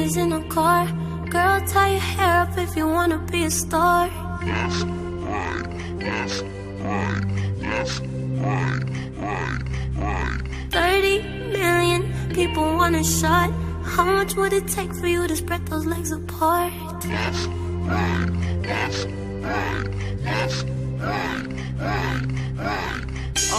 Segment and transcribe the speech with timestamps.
[0.00, 0.86] in a car.
[1.28, 4.08] Girl, tie your hair up if you wanna be a star.
[4.44, 4.84] Left,
[5.28, 5.66] right,
[5.98, 6.42] left,
[6.80, 7.24] right,
[7.60, 8.00] left,
[8.46, 8.82] right,
[9.18, 9.62] right,
[9.98, 10.40] right.
[10.70, 12.00] 30 million
[12.34, 13.50] people want a shot.
[13.84, 16.72] How much would it take for you to spread those legs apart?
[17.04, 17.48] Left,
[17.84, 18.30] right,
[18.62, 19.06] left,
[19.42, 19.88] right,
[20.24, 20.79] left.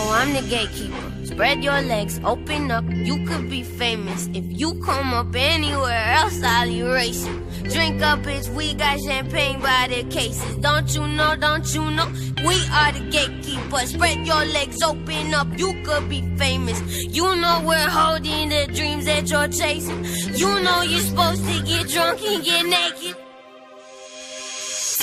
[0.00, 1.26] Oh, I'm the gatekeeper.
[1.26, 2.84] Spread your legs, open up.
[2.88, 4.28] You could be famous.
[4.32, 7.34] If you come up anywhere else, I'll erase you.
[7.64, 8.48] Drink up, bitch.
[8.54, 10.54] We got champagne by the cases.
[10.58, 11.34] Don't you know?
[11.34, 12.06] Don't you know?
[12.46, 13.90] We are the gatekeepers.
[13.90, 15.48] Spread your legs, open up.
[15.58, 16.78] You could be famous.
[17.02, 20.04] You know we're holding the dreams that you're chasing.
[20.36, 23.16] You know you're supposed to get drunk and get naked.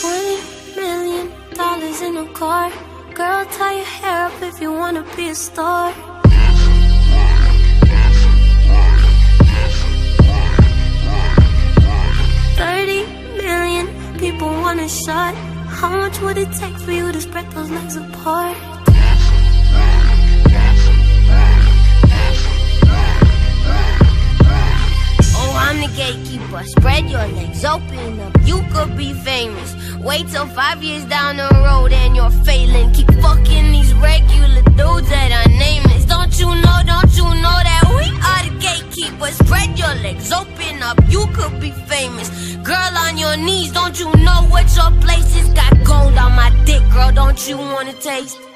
[0.00, 2.70] 20 million dollars in a car.
[3.14, 5.92] Girl, tie your hair up if you wanna be a star.
[12.56, 13.04] Thirty
[13.36, 13.86] million
[14.18, 15.34] people want a shot.
[15.66, 18.56] How much would it take for you to spread those legs apart?
[25.34, 26.64] Oh, I'm the gatekeeper.
[26.64, 28.32] Spread your legs, open up.
[28.44, 29.76] You could be famous.
[30.00, 31.91] Wait till five years down the road
[43.32, 45.48] your knees, don't you know what your place is?
[45.50, 47.12] Got gold on my dick, girl.
[47.12, 48.36] Don't you wanna taste?
[48.36, 48.50] 20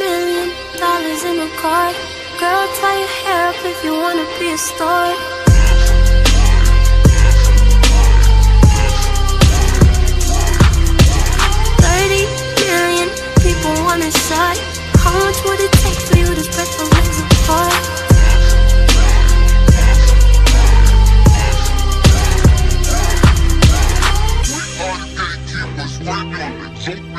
[0.00, 1.92] million dollars in a car.
[2.40, 5.41] Girl, tie your hair up if you wanna be a star.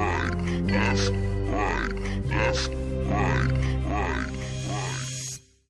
[0.00, 0.32] right,
[0.72, 1.10] left,
[1.52, 1.92] right,
[2.32, 2.70] left,
[3.10, 3.59] right,